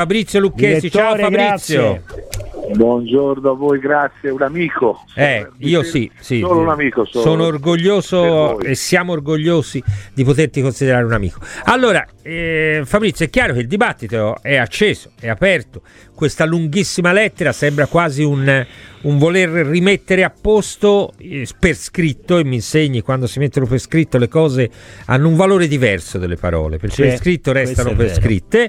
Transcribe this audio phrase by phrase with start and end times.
[0.00, 2.00] Fabrizio Lucchesi, ciao Fabrizio.
[2.04, 2.76] Grazie.
[2.76, 5.02] Buongiorno a voi, grazie, un amico.
[5.16, 6.38] Eh, io sì, sì.
[6.38, 7.04] Solo un amico.
[7.04, 9.82] Solo sono orgoglioso e siamo orgogliosi
[10.14, 11.40] di poterti considerare un amico.
[11.64, 15.82] Allora, eh, Fabrizio, è chiaro che il dibattito è acceso, è aperto.
[16.18, 18.66] Questa lunghissima lettera sembra quasi un,
[19.02, 23.78] un voler rimettere a posto eh, per scritto, e mi insegni quando si mettono per
[23.78, 24.68] scritto le cose
[25.04, 28.68] hanno un valore diverso delle parole, perché per scritto restano per vero, scritte,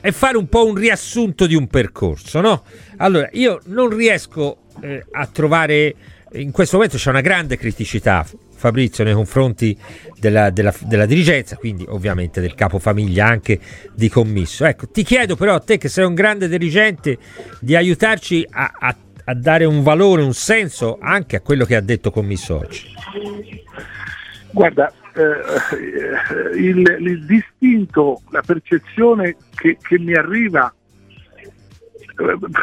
[0.00, 2.64] e fare un po' un riassunto di un percorso, no?
[2.96, 5.94] Allora, io non riesco eh, a trovare
[6.32, 8.26] in questo momento c'è una grande criticità
[8.58, 9.76] Fabrizio nei confronti
[10.18, 13.60] della, della, della, dirigenza, quindi ovviamente del capofamiglia anche
[13.94, 14.64] di commisso.
[14.64, 17.18] Ecco, ti chiedo però a te che sei un grande dirigente
[17.60, 21.80] di aiutarci a, a, a dare un valore, un senso anche a quello che ha
[21.80, 22.92] detto commisso oggi.
[24.50, 30.72] Guarda, eh, il, il, distinto, la percezione che, che mi arriva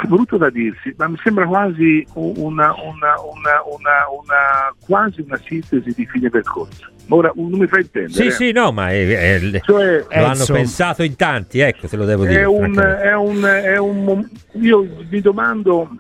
[0.08, 6.30] brutto da dirsi, ma mi sembra quasi una, una, una, quasi una sintesi di fine
[6.30, 6.89] percorso.
[7.09, 8.11] Ora non mi fa intendere.
[8.14, 11.95] Sì, sì, no, ma è, è, cioè, lo hanno insomma, pensato in tanti, ecco, te
[11.95, 12.42] lo devo dire.
[12.42, 15.95] È un, è un, è un, io mi domando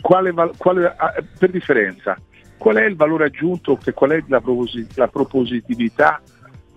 [0.00, 0.94] quale, quale,
[1.38, 2.16] per differenza,
[2.58, 4.40] qual è il valore aggiunto, qual è la,
[4.94, 6.20] la propositività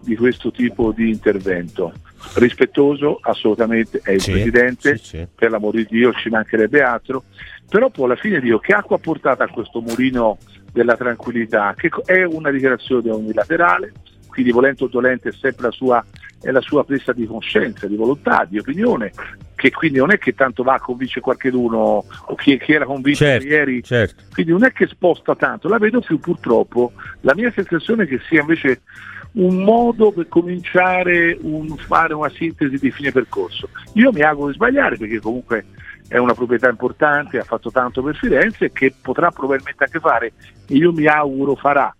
[0.01, 1.93] di questo tipo di intervento.
[2.35, 5.27] Rispettoso assolutamente è il sì, Presidente, sì, sì.
[5.33, 7.23] per l'amor di Dio ci mancherebbe altro,
[7.67, 10.37] però poi alla fine Dio che acqua ha portato a questo mulino
[10.71, 13.93] della tranquillità, che è una dichiarazione unilaterale,
[14.27, 16.05] quindi volente o dolente è sempre la sua,
[16.41, 19.11] è la sua presa di coscienza, di volontà, di opinione,
[19.55, 23.19] che quindi non è che tanto va a convincere qualcuno o chi, chi era convinto
[23.19, 24.23] certo, ieri, certo.
[24.31, 28.19] quindi non è che sposta tanto, la vedo più purtroppo, la mia sensazione è che
[28.27, 28.81] sia invece
[29.33, 33.69] un modo per cominciare a fare una sintesi di fine percorso.
[33.93, 35.65] Io mi auguro di sbagliare perché comunque
[36.07, 40.33] è una proprietà importante, ha fatto tanto per Firenze e che potrà probabilmente anche fare
[40.67, 41.93] e io mi auguro farà.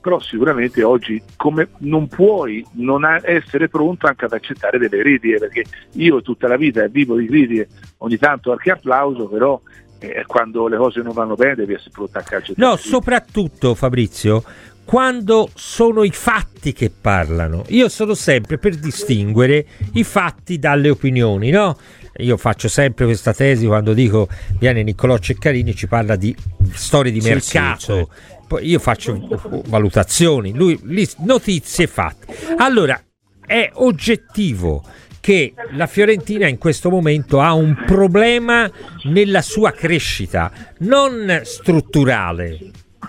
[0.00, 5.64] Però sicuramente oggi come non puoi non essere pronto anche ad accettare delle critiche, perché
[5.92, 7.68] io tutta la vita vivo di critiche,
[7.98, 9.60] ogni tanto anche applauso, però
[10.00, 12.54] eh, quando le cose non vanno bene devi essere pronto a accettare.
[12.56, 14.42] No, soprattutto Fabrizio,
[14.84, 17.64] quando sono i fatti che parlano.
[17.68, 21.76] Io sono sempre per distinguere i fatti dalle opinioni, no?
[22.18, 24.28] Io faccio sempre questa tesi quando dico
[24.58, 26.34] viene Niccolò Ceccarini e ci parla di
[26.72, 27.78] storie di sì, mercato.
[27.78, 28.10] Sì, certo.
[28.46, 30.78] Poi io faccio valutazioni, lui
[31.20, 32.26] notizie fatti.
[32.58, 33.02] Allora,
[33.46, 34.84] è oggettivo
[35.20, 38.70] che la Fiorentina in questo momento ha un problema
[39.04, 42.58] nella sua crescita, non strutturale,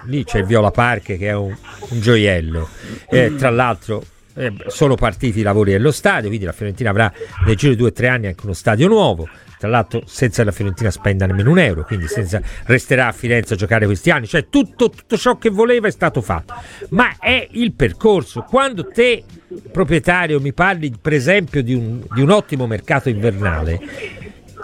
[0.05, 1.55] lì c'è il Viola Park che è un,
[1.89, 2.67] un gioiello.
[3.09, 4.03] Eh, tra l'altro
[4.35, 7.11] eh, sono partiti i lavori dello stadio, quindi la Fiorentina avrà
[7.45, 9.27] nel giro di due o tre anni anche uno stadio nuovo.
[9.57, 13.57] Tra l'altro senza la Fiorentina spenda nemmeno un euro, quindi senza, resterà a Firenze a
[13.57, 14.27] giocare questi anni.
[14.27, 16.53] Cioè tutto, tutto ciò che voleva è stato fatto.
[16.89, 18.41] Ma è il percorso.
[18.41, 19.23] Quando te,
[19.71, 23.79] proprietario, mi parli per esempio di un, di un ottimo mercato invernale,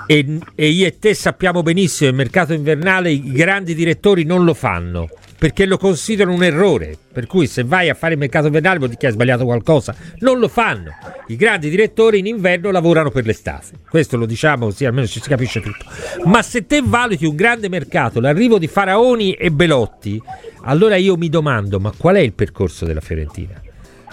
[0.05, 4.43] e, e, io e te sappiamo benissimo che il mercato invernale i grandi direttori non
[4.43, 5.07] lo fanno
[5.39, 6.97] perché lo considerano un errore.
[7.11, 9.95] Per cui se vai a fare il mercato invernale vuol dire che hai sbagliato qualcosa.
[10.19, 10.91] Non lo fanno.
[11.27, 13.77] I grandi direttori in inverno lavorano per l'estate.
[13.89, 15.85] Questo lo diciamo, sì, almeno ci si capisce tutto.
[16.25, 20.21] Ma se te valuti un grande mercato, l'arrivo di Faraoni e Belotti,
[20.63, 23.61] allora io mi domando, ma qual è il percorso della Fiorentina?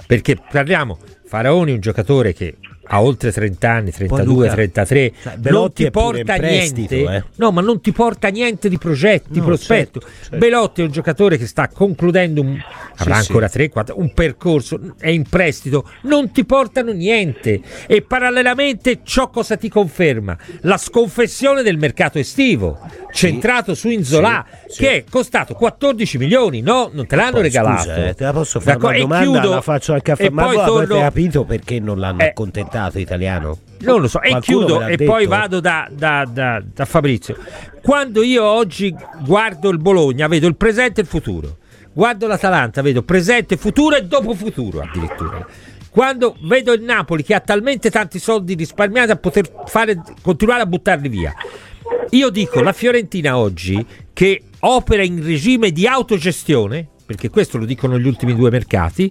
[0.06, 2.56] Perché parliamo, Faraoni è un giocatore che
[2.88, 6.86] ha oltre 30 anni, 32, 33, cioè, non ti porta niente.
[6.88, 7.24] Eh.
[7.36, 10.00] No, ma non ti porta niente di progetti, no, prospetto.
[10.00, 10.36] Certo, certo.
[10.36, 12.58] Belotti è un giocatore che sta concludendo un,
[12.96, 13.58] avrà sì, ancora sì.
[13.58, 17.60] 3, 4, un percorso, è in prestito, non ti portano niente.
[17.86, 20.36] E parallelamente ciò cosa ti conferma?
[20.60, 22.78] La sconfessione del mercato estivo,
[23.12, 26.90] centrato su Inzola, sì, che è costato 14 milioni, no?
[26.92, 27.82] Non te l'hanno poi, regalato.
[27.82, 30.54] Scusa, eh, te la posso fare una domanda, chiudo, la faccio anche a Ma voi
[30.54, 30.76] torno...
[30.76, 32.75] avete capito perché non l'hanno eh, accontentato?
[32.76, 33.58] Diventato italiano?
[33.80, 35.10] Non lo so, e chiudo e detto?
[35.10, 37.36] poi vado da, da, da, da Fabrizio.
[37.82, 41.58] Quando io oggi guardo il Bologna, vedo il presente e il futuro.
[41.92, 45.46] Guardo l'Atalanta, vedo presente, futuro e dopo futuro addirittura.
[45.90, 50.66] Quando vedo il Napoli che ha talmente tanti soldi risparmiati a poter fare, continuare a
[50.66, 51.32] buttarli via.
[52.10, 57.98] Io dico, la Fiorentina oggi che opera in regime di autogestione, perché questo lo dicono
[57.98, 59.10] gli ultimi due mercati,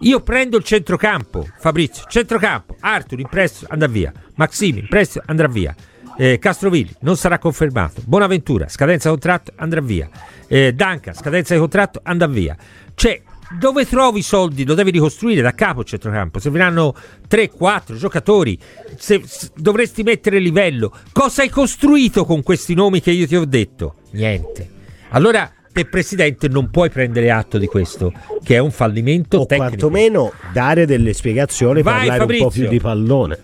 [0.00, 5.48] io prendo il centrocampo, Fabrizio, centrocampo, Arthur in prestito andrà via, Maximi in prestito andrà
[5.48, 5.74] via,
[6.16, 10.08] eh, Castrovilli non sarà confermato, Bonaventura, scadenza di contratto andrà via,
[10.46, 12.56] eh, Danca, scadenza di contratto andrà via.
[12.94, 13.22] Cioè,
[13.58, 14.64] dove trovi i soldi?
[14.64, 16.38] Lo devi ricostruire da capo il centrocampo.
[16.38, 16.94] Serviranno
[17.28, 18.58] 3-4 giocatori.
[18.96, 20.94] Se, se, dovresti mettere livello.
[21.12, 23.96] Cosa hai costruito con questi nomi che io ti ho detto?
[24.12, 24.68] Niente.
[25.08, 28.12] Allora, te presidente non puoi prendere atto di questo,
[28.42, 29.68] che è un fallimento o tecnico.
[29.68, 32.46] quantomeno dare delle spiegazioni, Vai, parlare Fabrizio.
[32.46, 33.38] un po' più di pallone.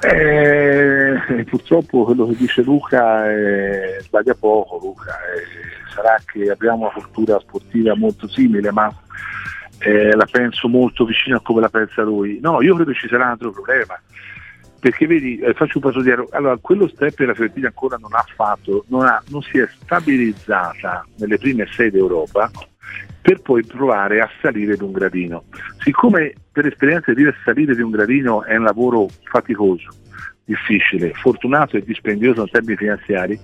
[0.00, 5.10] Eh, purtroppo quello che dice Luca eh, sbaglia poco, Luca.
[5.10, 8.94] Eh, sarà che abbiamo una cultura sportiva molto simile, ma
[9.78, 12.38] eh, la penso molto vicino a come la pensa lui.
[12.40, 14.00] No, io credo ci sarà un altro problema.
[14.80, 18.24] Perché vedi, eh, faccio un passo dietro, allora quello step la Fiorentina ancora non ha
[18.34, 22.50] fatto, non, ha, non si è stabilizzata nelle prime sei d'Europa
[23.20, 25.44] per poi provare a salire di un gradino.
[25.80, 29.88] Siccome per esperienza dire salire di un gradino è un lavoro faticoso,
[30.44, 33.38] difficile, fortunato e dispendioso in termini finanziari,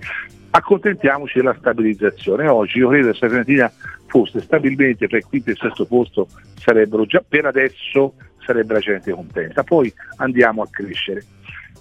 [0.49, 2.47] accontentiamoci della stabilizzazione.
[2.47, 3.71] Oggi io credo che la Fiorentina
[4.07, 8.13] fosse stabilmente tra il quinto e il sesto posto sarebbero già per adesso
[8.45, 9.63] sarebbe la gente contenta.
[9.63, 11.23] Poi andiamo a crescere.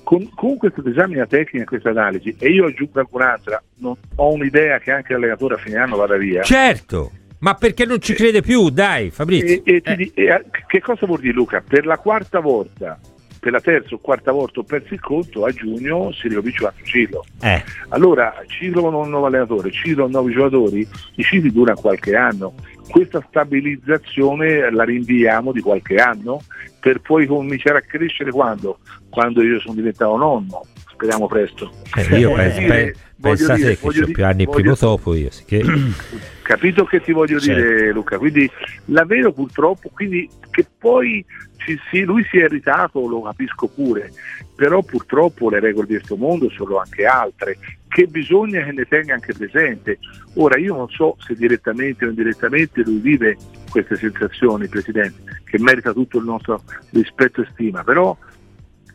[0.03, 4.91] Con, con questa disamina tecnica, questa analisi, e io aggiungo un'altra, non, ho un'idea che
[4.91, 6.43] anche l'allenatore a fine anno vada via.
[6.43, 8.71] Certo, ma perché non ci crede più?
[8.71, 9.63] Dai, Fabrizio.
[9.65, 10.13] E, e eh.
[10.15, 11.63] e, che cosa vuol dire Luca?
[11.67, 12.99] Per la quarta volta,
[13.39, 16.69] per la terza o quarta volta ho perso il conto, a giugno si ricomincia un
[16.69, 17.25] altro ciclo.
[17.43, 17.63] Eh.
[17.89, 22.55] Allora ci trovano un nuovo allenatore, ci trovano nuovi giocatori, i cicli durano qualche anno.
[22.89, 26.43] Questa stabilizzazione la rinviamo di qualche anno
[26.81, 28.79] per poi cominciare a crescere quando?
[29.09, 31.71] Quando io sono diventato nonno, speriamo presto.
[31.97, 35.29] Eh, io penso, dire, pensa dire, che ho più anni primo dopo io.
[35.47, 35.63] Che...
[36.43, 37.61] Capito che ti voglio certo.
[37.61, 38.51] dire Luca, quindi
[38.87, 41.25] la vedo purtroppo, quindi che poi
[41.57, 44.13] ci, sì, lui si è irritato, lo capisco pure,
[44.55, 47.57] però purtroppo le regole di questo mondo sono anche altre,
[47.95, 50.01] che bisogna che ne tenga anche presente.
[50.35, 53.37] Ora io non so se direttamente o indirettamente lui vive
[53.71, 56.61] queste sensazioni, Presidente, che merita tutto il nostro
[56.91, 58.17] rispetto e stima, però,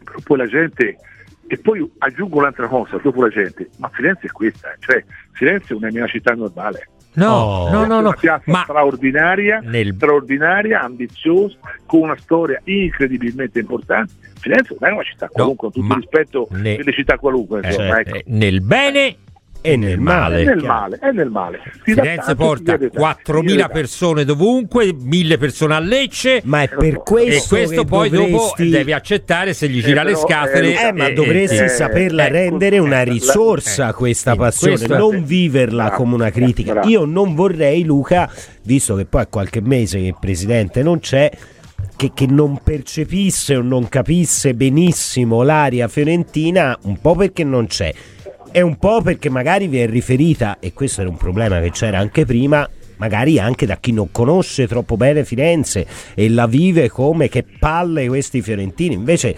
[0.04, 0.98] però poi la gente
[1.48, 5.78] e poi aggiungo un'altra cosa, dopo la gente, ma Firenze è questa, cioè Firenze è
[5.78, 6.90] una mia città normale.
[7.14, 7.70] No, oh.
[7.72, 8.10] no, no, no.
[8.10, 9.94] Una piazza ma straordinaria, nel...
[9.96, 14.14] straordinaria, ambiziosa, con una storia incredibilmente importante.
[14.40, 16.76] Firenze non è una città qualunque, no, con tutto il rispetto ne...
[16.78, 17.62] delle città qualunque.
[17.62, 18.16] Eh, insomma, ecco.
[18.16, 19.16] eh, nel bene
[19.62, 20.42] e nel male.
[20.42, 21.60] È nel male, è nel male.
[21.84, 26.42] Ti Firenze porta 4.000 persone dovunque, 1.000 persone a Lecce.
[26.46, 28.64] Ma è per questo e questo poi dovresti...
[28.64, 30.88] dopo devi accettare se gli gira eh, le scatole.
[30.88, 36.16] Eh, ma dovresti eh, saperla eh, rendere una risorsa questa passione, non viverla bravo, come
[36.16, 36.74] una critica.
[36.74, 36.88] Bravo.
[36.88, 38.32] Io non vorrei, Luca,
[38.64, 41.30] visto che poi è qualche mese che il presidente non c'è.
[41.96, 47.94] Che, che, non percepisse o non capisse benissimo l'aria fiorentina, un po' perché non c'è,
[48.52, 52.00] è un po' perché magari vi è riferita, e questo era un problema che c'era
[52.00, 52.68] anche prima,
[52.98, 58.08] magari anche da chi non conosce troppo bene Firenze e la vive come che palle
[58.08, 58.94] questi fiorentini.
[58.94, 59.36] Invece,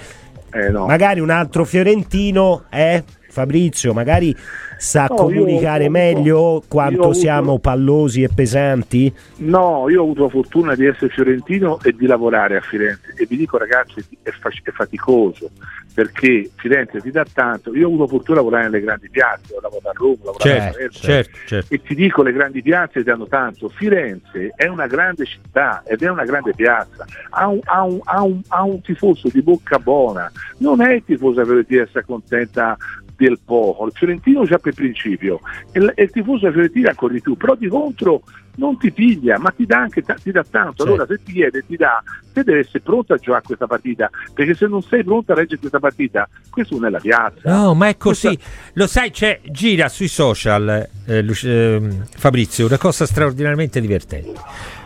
[0.51, 0.85] eh no.
[0.85, 4.35] magari un altro fiorentino, eh, Fabrizio, magari
[4.77, 7.59] sa no, comunicare io, meglio io, quanto siamo avuto...
[7.59, 9.13] pallosi e pesanti?
[9.37, 13.25] No, io ho avuto la fortuna di essere fiorentino e di lavorare a Firenze e
[13.25, 15.49] vi dico ragazzi è, è faticoso
[15.93, 17.75] perché Firenze ti dà tanto.
[17.75, 20.25] Io ho avuto la fortuna di lavorare nelle grandi piazze, ho lavorato a Roma, ho
[20.25, 21.73] lavorato certo, a Palermo certo, certo.
[21.73, 23.69] e ti dico le grandi piazze ti danno tanto.
[23.69, 28.21] Firenze è una grande città ed è una grande piazza, ha un, ha un, ha
[28.21, 32.77] un, ha un tifoso di bocca buona, non è il tifoso che ti si accontenta
[33.25, 35.41] del poco, il Fiorentino già per principio
[35.71, 38.23] e il, tifoso della Fiorentina ancora di più, però di contro
[38.55, 40.83] non ti piglia, ma ti dà anche ti dà tanto.
[40.83, 42.03] Allora se ti chiede, ti dà,
[42.33, 45.59] te devi essere pronto a giocare questa partita, perché se non sei pronto a reggere
[45.59, 47.41] questa partita, questo non è la piazza.
[47.45, 48.27] No, ma è così.
[48.27, 48.51] Questa...
[48.73, 51.81] Lo sai, c'è, gira sui social, eh, eh,
[52.17, 54.39] Fabrizio, una cosa straordinariamente divertente.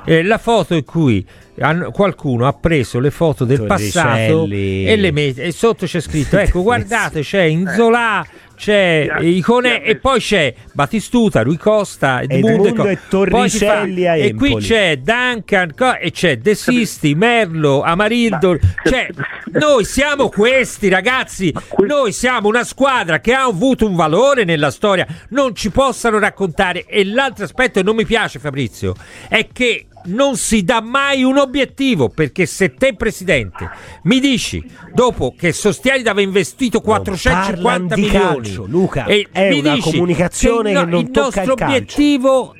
[0.06, 1.26] Eh, la foto in cui
[1.60, 6.38] hanno, qualcuno ha preso le foto del passato e le mette e sotto c'è scritto
[6.38, 13.00] ecco guardate c'è Inzola c'è Icone e poi c'è Battistuta, Rui Costa, Edmundo, Edmundo e
[13.10, 19.10] Torricelli fa, e qui c'è Duncan e c'è De Sisti, Merlo, Amarildo cioè,
[19.52, 21.54] noi siamo questi ragazzi.
[21.88, 26.86] Noi siamo una squadra che ha avuto un valore nella storia non ci possano raccontare.
[26.86, 28.94] E l'altro aspetto che non mi piace Fabrizio
[29.28, 33.70] è che non si dà mai un obiettivo perché se te presidente
[34.04, 39.06] mi dici dopo che sostieni di aver investito 450 milioni calcio, Luca.
[39.06, 42.56] e è una dici comunicazione che, no, che non il tocca il nostro obiettivo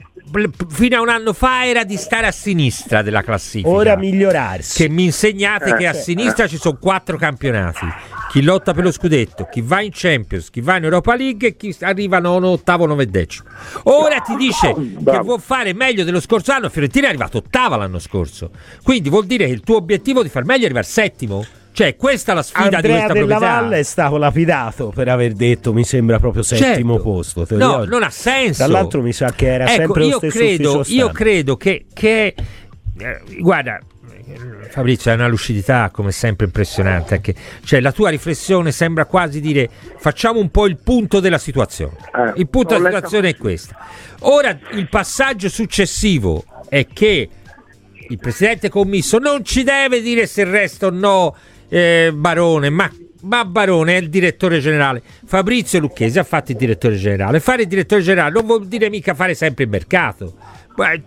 [0.70, 3.70] fino a un anno fa era di stare a sinistra della classifica.
[3.70, 4.84] Ora migliorarsi.
[4.84, 7.86] Che mi insegnate eh, che a sinistra ci sono quattro campionati
[8.36, 11.56] chi lotta per lo scudetto, chi va in Champions, chi va in Europa League e
[11.56, 13.48] chi arriva nono, ottavo, nove decimo.
[13.84, 15.18] Ora ti dice Bravo.
[15.18, 18.50] che vuol fare meglio dello scorso anno, Fiorentina è arrivato ottava l'anno scorso.
[18.84, 21.46] Quindi vuol dire che il tuo obiettivo di far meglio è arrivare settimo?
[21.72, 23.60] Cioè, questa è la sfida Andrea di questa della proprietà.
[23.62, 27.10] Valle è stato lapidato per aver detto mi sembra proprio settimo Certo.
[27.10, 27.46] posto.
[27.46, 28.66] Te lo No, non ha senso.
[28.66, 31.86] Tra l'altro mi sa che era ecco, sempre lo io stesso credo, io credo che,
[31.94, 32.36] che
[32.98, 33.80] eh, guarda
[34.70, 37.36] Fabrizio hai una lucidità come sempre impressionante anche.
[37.64, 42.34] cioè la tua riflessione sembra quasi dire facciamo un po' il punto della situazione Eh,
[42.38, 43.76] il punto della situazione è questo
[44.22, 47.30] ora il passaggio successivo è che
[48.08, 51.36] il presidente commisso non ci deve dire se resta o no
[51.70, 52.92] eh, Barone ma
[53.26, 55.02] ma Barone è il direttore generale.
[55.26, 57.40] Fabrizio Lucchesi ha fatto il direttore generale.
[57.40, 60.36] Fare il direttore generale non vuol dire mica fare sempre il mercato.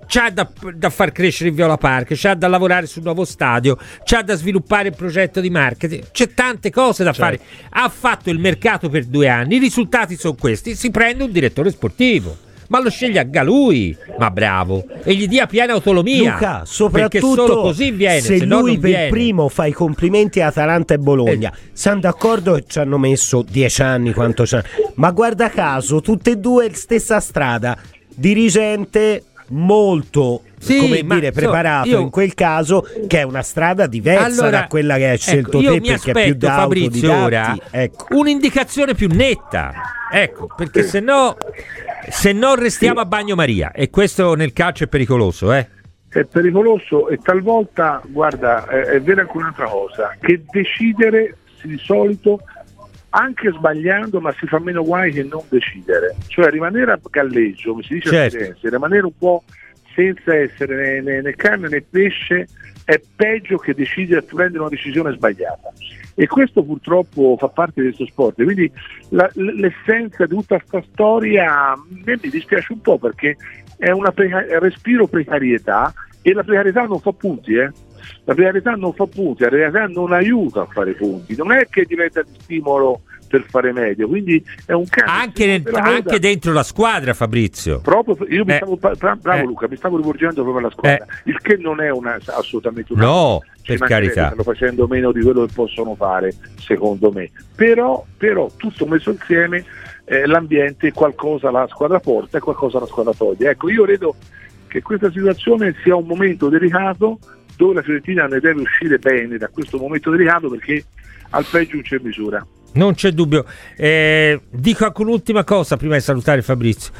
[0.06, 4.22] C'ha da, da far crescere il Viola Park, c'ha da lavorare sul nuovo stadio, c'ha
[4.22, 7.36] da sviluppare il progetto di marketing, c'è tante cose da Certo.
[7.36, 7.48] fare.
[7.70, 11.70] Ha fatto il mercato per due anni, i risultati sono questi, si prende un direttore
[11.70, 12.36] sportivo.
[12.70, 16.32] Ma lo sceglie lui, ma bravo, e gli dia piena autonomia.
[16.34, 18.20] Luca, soprattutto così viene.
[18.20, 19.06] se, se lui per viene.
[19.06, 19.10] Eh.
[19.10, 23.80] primo fa i complimenti a Atalanta e Bologna, siamo d'accordo che ci hanno messo dieci
[23.80, 24.64] anni, quanto c'hanno.
[24.96, 27.74] ma guarda caso, tutte e due stessa strada,
[28.14, 33.86] dirigente molto Sì, come ma, dire, preparato io- in quel caso, che è una strada
[33.86, 37.16] diversa Allora, da quella che hai scelto ecco, te perché è più aspetto, da Fabrizio,
[37.16, 37.56] ora.
[37.70, 38.06] Ecco.
[38.10, 39.72] un'indicazione più netta.
[40.10, 41.36] Ecco, perché se no,
[42.08, 43.72] se no restiamo a bagnomaria.
[43.72, 45.68] E questo nel calcio è pericoloso, eh?
[46.08, 52.40] È pericoloso e talvolta, guarda, è, è vera anche un'altra cosa, che decidere di solito,
[53.10, 56.14] anche sbagliando, ma si fa meno guai che non decidere.
[56.26, 58.36] Cioè rimanere a galleggio, come si dice a Certo.
[58.38, 59.42] Firenze, rimanere un po'
[59.94, 62.46] senza essere né, né- né carne né pesce
[62.84, 65.72] è peggio che decidere prendere una decisione sbagliata.
[66.14, 68.42] E questo purtroppo fa parte di questo sport.
[68.42, 68.70] Quindi
[69.10, 73.36] la- l'essenza di tutta questa storia a me mi dispiace un po' perché
[73.76, 77.70] è una preca- respiro precarietà e la precarietà non fa punti, eh.
[78.24, 81.84] La precarietà non fa punti, la precarietà non aiuta a fare punti, non è che
[81.84, 85.10] diventa di stimolo per fare meglio, quindi è un caso.
[85.10, 87.80] Anche, nel- anche dentro la squadra, Fabrizio.
[87.80, 88.56] Proprio, io mi Eh.
[88.56, 89.42] stavo, bravo Eh.
[89.44, 93.42] Luca, mi stavo rivolgendo proprio alla squadra, il che non è una, assolutamente una No,
[93.66, 94.26] per carità.
[94.28, 97.30] stanno facendo meno di quello che possono fare, secondo me.
[97.54, 99.62] Però, però tutto messo insieme,
[100.06, 103.50] eh, l'ambiente qualcosa la squadra porta e qualcosa la squadra toglie.
[103.50, 104.14] Ecco, io credo
[104.68, 107.18] che questa situazione sia un momento delicato
[107.58, 110.84] dove la Fiorentina ne deve uscire bene da questo momento delicato perché
[111.30, 112.46] al peggio c'è misura.
[112.74, 113.44] Non c'è dubbio.
[113.76, 116.92] Eh, dico anche un'ultima cosa prima di salutare Fabrizio.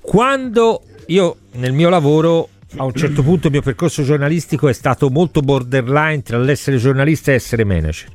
[0.00, 5.10] Quando io nel mio lavoro, a un certo punto il mio percorso giornalistico è stato
[5.10, 8.08] molto borderline tra l'essere giornalista e essere manager.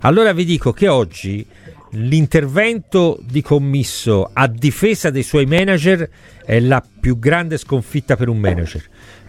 [0.00, 1.46] Allora vi dico che oggi
[1.90, 6.08] l'intervento di commisso a difesa dei suoi manager
[6.44, 8.84] è la più grande sconfitta per un manager.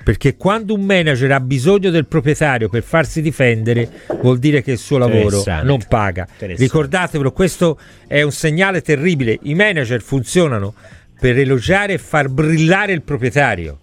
[0.08, 3.90] Perché quando un manager ha bisogno del proprietario per farsi difendere,
[4.22, 6.26] vuol dire che il suo lavoro non paga.
[6.38, 9.38] Ricordatevelo, questo è un segnale terribile.
[9.42, 10.76] I manager funzionano
[11.20, 13.80] per elogiare e far brillare il proprietario.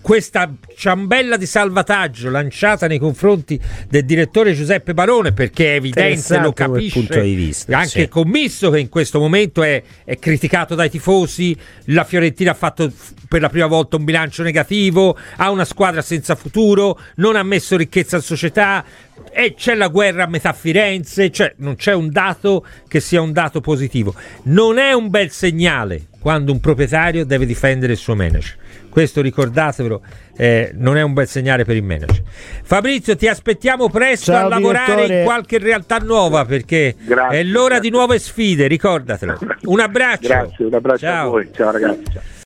[0.00, 6.52] Questa ciambella di salvataggio lanciata nei confronti del direttore Giuseppe Barone perché è evidente, lo
[6.52, 8.00] capisce punto di vista, anche sì.
[8.00, 12.90] il commisso che in questo momento è, è criticato dai tifosi la Fiorentina ha fatto
[13.28, 17.76] per la prima volta un bilancio negativo ha una squadra senza futuro non ha messo
[17.76, 18.84] ricchezza in società
[19.30, 23.32] e c'è la guerra a metà Firenze cioè non c'è un dato che sia un
[23.32, 24.14] dato positivo
[24.44, 28.56] non è un bel segnale quando un proprietario deve difendere il suo manager
[28.88, 30.02] questo ricordatevelo
[30.36, 32.22] eh, non è un bel segnale per il manager
[32.62, 35.18] Fabrizio ti aspettiamo presto Ciao, a lavorare direttore.
[35.18, 37.90] in qualche realtà nuova perché Grazie, è l'ora grazie.
[37.90, 41.26] di nuove sfide ricordatelo un abbraccio Grazie, un abbraccio Ciao.
[41.26, 42.02] a voi, ciao ragazzi.
[42.12, 42.40] ciao.